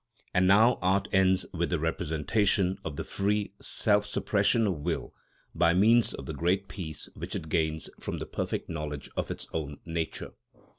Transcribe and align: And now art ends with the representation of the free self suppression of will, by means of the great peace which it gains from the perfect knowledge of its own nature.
And 0.33 0.47
now 0.47 0.79
art 0.81 1.07
ends 1.11 1.45
with 1.53 1.69
the 1.69 1.77
representation 1.77 2.79
of 2.83 2.95
the 2.95 3.03
free 3.03 3.53
self 3.61 4.07
suppression 4.07 4.65
of 4.65 4.79
will, 4.79 5.13
by 5.53 5.75
means 5.75 6.11
of 6.15 6.25
the 6.25 6.33
great 6.33 6.67
peace 6.67 7.07
which 7.13 7.35
it 7.35 7.49
gains 7.49 7.87
from 7.99 8.17
the 8.17 8.25
perfect 8.25 8.67
knowledge 8.67 9.11
of 9.15 9.29
its 9.29 9.45
own 9.53 9.77
nature. 9.85 10.31